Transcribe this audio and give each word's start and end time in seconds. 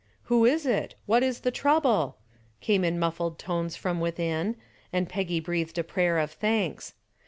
"Who 0.23 0.45
is 0.45 0.65
it? 0.65 0.95
What 1.05 1.21
is 1.21 1.41
the 1.41 1.51
trouble?" 1.51 2.17
came 2.59 2.83
in 2.83 2.97
muffled 2.97 3.37
tones 3.37 3.75
from 3.75 3.99
within, 3.99 4.55
and 4.91 5.07
Peggy 5.07 5.39
breathed 5.39 5.77
a 5.77 5.83
prayer 5.83 6.17
of 6.17 6.31
thanks. 6.31 6.95